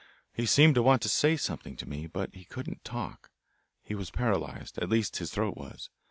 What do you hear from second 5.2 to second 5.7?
throat